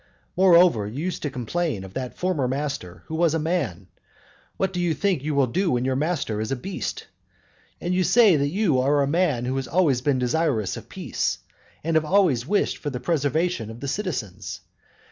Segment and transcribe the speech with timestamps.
[0.35, 3.85] Moreover, you used to complain of that former master, who was a man;
[4.57, 7.05] what do you think you will do when your master is a beast?
[7.79, 11.37] And you say that you are a man who have always been desirous of peace,
[11.83, 14.61] and have always wished for the preservation of all the citizens.